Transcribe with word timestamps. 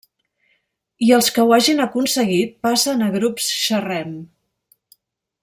I 1.07 1.11
els 1.17 1.29
que 1.35 1.43
ho 1.43 1.53
hagin 1.57 1.83
aconseguit, 1.85 2.57
passen 2.69 3.05
a 3.09 3.11
grups 3.19 3.51
Xerrem. 3.59 4.19